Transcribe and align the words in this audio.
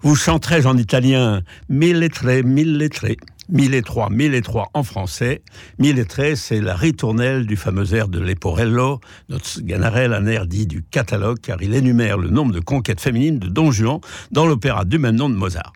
Vous 0.00 0.14
chanterez 0.14 0.64
en 0.64 0.76
italien 0.76 1.42
mille 1.68 1.98
lettrés, 1.98 2.44
mille 2.44 2.78
lettrés. 2.78 3.16
Mille 3.48 3.74
et 3.74 3.82
trois, 3.82 4.10
mille 4.10 4.34
et 4.34 4.42
trois 4.42 4.68
en 4.74 4.84
français. 4.84 5.42
Mille 5.80 5.98
et 5.98 6.04
trois, 6.04 6.36
c'est 6.36 6.60
la 6.60 6.76
ritournelle 6.76 7.46
du 7.46 7.56
fameux 7.56 7.94
air 7.94 8.06
de 8.06 8.20
Leporello, 8.20 9.00
notre 9.28 9.60
Ganarelle, 9.62 10.12
un 10.12 10.26
air 10.26 10.46
dit 10.46 10.66
du 10.66 10.84
catalogue, 10.84 11.38
car 11.40 11.60
il 11.62 11.74
énumère 11.74 12.16
le 12.16 12.28
nombre 12.28 12.52
de 12.52 12.60
conquêtes 12.60 13.00
féminines 13.00 13.40
de 13.40 13.48
Don 13.48 13.72
Juan 13.72 13.98
dans 14.30 14.46
l'opéra 14.46 14.84
du 14.84 14.98
même 14.98 15.16
nom 15.16 15.30
de 15.30 15.34
Mozart. 15.34 15.72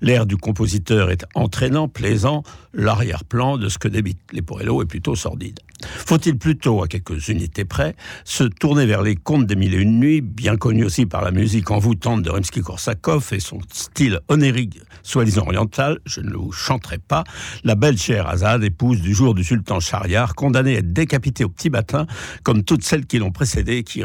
L'air 0.00 0.26
du 0.26 0.36
compositeur 0.36 1.10
est 1.10 1.24
entraînant, 1.34 1.88
plaisant, 1.88 2.42
l'arrière-plan 2.74 3.58
de 3.58 3.68
ce 3.68 3.78
que 3.78 3.88
débite 3.88 4.20
Leporello 4.32 4.82
est 4.82 4.86
plutôt 4.86 5.14
sordide. 5.14 5.58
Faut-il 5.82 6.36
plutôt, 6.36 6.82
à 6.82 6.88
quelques 6.88 7.28
unités 7.28 7.64
près, 7.64 7.96
se 8.24 8.44
tourner 8.44 8.86
vers 8.86 9.02
les 9.02 9.16
contes 9.16 9.46
des 9.46 9.56
mille 9.56 9.74
et 9.74 9.78
une 9.78 9.98
nuits, 9.98 10.20
bien 10.20 10.56
connus 10.56 10.84
aussi 10.84 11.06
par 11.06 11.22
la 11.22 11.30
musique 11.30 11.70
envoûtante 11.70 12.22
de 12.22 12.30
Rimsky-Korsakov 12.30 13.34
et 13.34 13.40
son 13.40 13.60
style 13.72 14.20
onérique, 14.28 14.80
soi-disant 15.02 15.46
oriental, 15.46 15.98
je 16.04 16.20
ne 16.20 16.34
vous 16.34 16.52
chanterai 16.52 16.98
pas, 16.98 17.24
la 17.64 17.74
belle 17.74 17.96
chère 17.96 18.28
Azad, 18.28 18.62
épouse 18.62 19.00
du 19.00 19.14
jour 19.14 19.34
du 19.34 19.42
sultan 19.42 19.80
Shahriar, 19.80 20.34
condamnée 20.34 20.76
à 20.76 20.78
être 20.80 20.92
décapitée 20.92 21.44
au 21.44 21.48
petit 21.48 21.70
matin, 21.70 22.06
comme 22.42 22.62
toutes 22.62 22.84
celles 22.84 23.06
qui 23.06 23.18
l'ont 23.18 23.32
précédée, 23.32 23.82
qui 23.82 24.02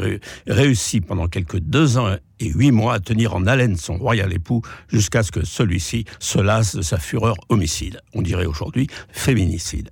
réussit 0.48 1.05
pendant 1.05 1.27
quelques 1.27 1.59
deux 1.59 1.98
ans 1.98 2.16
et 2.39 2.49
huit 2.49 2.71
mois 2.71 2.95
à 2.95 2.99
tenir 2.99 3.35
en 3.35 3.45
haleine 3.45 3.77
son 3.77 3.98
royal 3.98 4.31
époux 4.34 4.62
jusqu'à 4.88 5.23
ce 5.23 5.31
que 5.31 5.45
celui-ci 5.45 6.05
se 6.20 6.39
lasse 6.39 6.76
de 6.76 6.81
sa 6.81 6.98
fureur 6.98 7.35
homicide. 7.49 8.02
On 8.13 8.21
dirait 8.21 8.45
aujourd'hui 8.45 8.88
féminicide. 9.12 9.89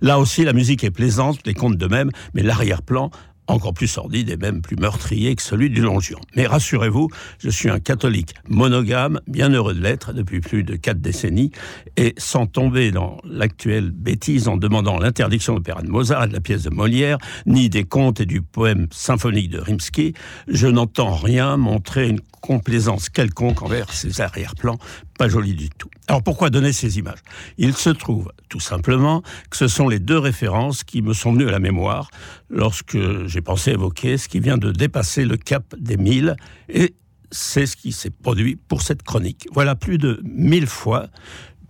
Là 0.00 0.18
aussi, 0.18 0.44
la 0.44 0.52
musique 0.52 0.84
est 0.84 0.90
plaisante, 0.90 1.40
les 1.46 1.54
contes 1.54 1.76
de 1.76 1.86
même, 1.86 2.10
mais 2.34 2.42
l'arrière-plan 2.42 3.10
encore 3.46 3.74
plus 3.74 3.86
sordide 3.86 4.30
et 4.30 4.36
même 4.36 4.62
plus 4.62 4.76
meurtrier 4.76 5.34
que 5.36 5.42
celui 5.42 5.70
du 5.70 5.80
Longion. 5.80 6.18
Mais 6.34 6.46
rassurez-vous, 6.46 7.08
je 7.38 7.50
suis 7.50 7.70
un 7.70 7.80
catholique 7.80 8.34
monogame, 8.48 9.20
bien 9.26 9.50
heureux 9.50 9.74
de 9.74 9.82
l'être 9.82 10.12
depuis 10.12 10.40
plus 10.40 10.64
de 10.64 10.76
quatre 10.76 11.00
décennies, 11.00 11.52
et 11.96 12.14
sans 12.18 12.46
tomber 12.46 12.90
dans 12.90 13.18
l'actuelle 13.24 13.90
bêtise 13.90 14.48
en 14.48 14.56
demandant 14.56 14.98
l'interdiction 14.98 15.54
de 15.54 15.58
l'opéra 15.58 15.82
de 15.82 15.88
Mozart 15.88 16.28
de 16.28 16.32
la 16.32 16.40
pièce 16.40 16.62
de 16.62 16.70
Molière, 16.70 17.18
ni 17.46 17.68
des 17.68 17.84
contes 17.84 18.20
et 18.20 18.26
du 18.26 18.42
poème 18.42 18.88
symphonique 18.90 19.50
de 19.50 19.58
Rimsky, 19.58 20.14
je 20.48 20.66
n'entends 20.66 21.14
rien 21.14 21.56
montrer 21.56 22.08
une 22.08 22.20
complaisance 22.40 23.08
quelconque 23.08 23.62
envers 23.62 23.92
ces 23.92 24.20
arrière-plans, 24.20 24.78
pas 25.18 25.28
jolis 25.28 25.54
du 25.54 25.70
tout. 25.70 25.90
Alors 26.08 26.22
pourquoi 26.22 26.50
donner 26.50 26.72
ces 26.72 26.98
images? 26.98 27.18
Il 27.58 27.74
se 27.74 27.90
trouve 27.90 28.32
tout 28.48 28.60
simplement 28.60 29.22
que 29.50 29.56
ce 29.56 29.68
sont 29.68 29.88
les 29.88 29.98
deux 29.98 30.18
références 30.18 30.84
qui 30.84 31.02
me 31.02 31.12
sont 31.12 31.32
venues 31.32 31.48
à 31.48 31.52
la 31.52 31.58
mémoire 31.58 32.10
lorsque 32.50 32.98
j'ai 33.26 33.40
pensé 33.40 33.72
évoquer 33.72 34.18
ce 34.18 34.28
qui 34.28 34.40
vient 34.40 34.58
de 34.58 34.72
dépasser 34.72 35.24
le 35.24 35.36
cap 35.36 35.74
des 35.78 35.96
mille 35.96 36.36
et 36.68 36.94
c'est 37.32 37.66
ce 37.66 37.76
qui 37.76 37.92
s'est 37.92 38.10
produit 38.10 38.56
pour 38.56 38.82
cette 38.82 39.02
chronique. 39.02 39.48
Voilà 39.52 39.74
plus 39.74 39.98
de 39.98 40.20
mille 40.24 40.66
fois 40.66 41.08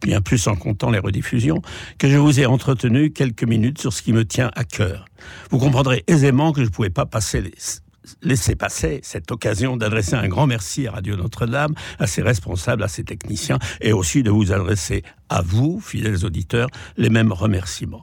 bien 0.03 0.21
plus 0.21 0.47
en 0.47 0.57
comptant 0.57 0.91
les 0.91 0.99
rediffusions, 0.99 1.63
que 1.99 2.09
je 2.09 2.17
vous 2.17 2.41
ai 2.41 2.47
entretenu 2.47 3.13
quelques 3.13 3.45
minutes 3.45 3.81
sur 3.81 3.93
ce 3.93 4.03
qui 4.03 4.13
me 4.13 4.25
tient 4.25 4.51
à 4.55 4.65
cœur. 4.65 5.07
Vous 5.51 5.59
comprendrez 5.59 6.05
aisément 6.07 6.53
que 6.53 6.61
je 6.61 6.67
ne 6.67 6.71
pouvais 6.71 6.91
pas 6.91 7.07
passer 7.07 7.41
les 7.41 7.55
laisser 8.23 8.57
passer 8.57 9.01
cette 9.03 9.31
occasion 9.31 9.77
d'adresser 9.77 10.15
un 10.15 10.29
grand 10.29 10.47
merci 10.47 10.87
à 10.87 10.93
Radio 10.93 11.17
Notre-Dame, 11.17 11.75
à 11.99 12.07
ses 12.07 12.23
responsables, 12.23 12.83
à 12.83 12.89
ses 12.89 13.05
techniciens, 13.05 13.59
et 13.81 13.93
aussi 13.93 14.23
de 14.23 14.31
vous 14.31 14.53
adresser 14.53 15.03
à 15.29 15.43
vous, 15.43 15.81
fidèles 15.81 16.25
auditeurs, 16.25 16.69
les 16.97 17.11
mêmes 17.11 17.33
remerciements. 17.33 18.01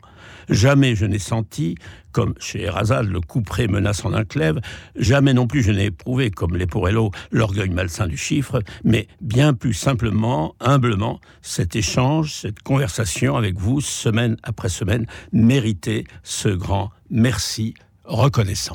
Jamais 0.49 0.95
je 0.95 1.05
n'ai 1.05 1.19
senti, 1.19 1.75
comme 2.11 2.33
chez 2.39 2.63
Erazade, 2.63 3.07
le 3.07 3.21
coup 3.21 3.41
près 3.41 3.67
menaçant 3.67 4.09
d'un 4.09 4.25
clève, 4.25 4.59
jamais 4.95 5.33
non 5.33 5.47
plus 5.47 5.63
je 5.63 5.71
n'ai 5.71 5.85
éprouvé, 5.85 6.31
comme 6.31 6.57
les 6.57 6.67
Porello, 6.67 7.11
l'orgueil 7.31 7.69
malsain 7.69 8.07
du 8.07 8.17
chiffre, 8.17 8.61
mais 8.83 9.07
bien 9.21 9.53
plus 9.53 9.73
simplement, 9.73 10.55
humblement, 10.59 11.19
cet 11.41 11.75
échange, 11.75 12.33
cette 12.33 12.61
conversation 12.61 13.35
avec 13.37 13.57
vous, 13.57 13.81
semaine 13.81 14.37
après 14.43 14.69
semaine, 14.69 15.05
méritait 15.31 16.03
ce 16.23 16.49
grand 16.49 16.91
merci 17.09 17.73
reconnaissant. 18.03 18.71